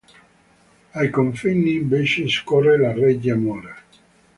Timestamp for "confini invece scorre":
1.11-2.75